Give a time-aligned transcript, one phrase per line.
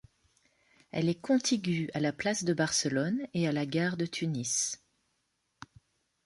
[0.89, 4.81] Elle est contigue à la place de Barcelone et à la gare de Tunis.